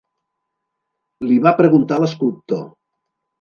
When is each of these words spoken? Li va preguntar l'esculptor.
Li 1.27 1.35
va 1.49 1.51
preguntar 1.59 2.01
l'esculptor. 2.05 2.65